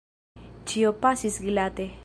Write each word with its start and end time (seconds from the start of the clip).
Ĉio 0.71 0.95
pasis 1.05 1.39
glate. 1.47 1.91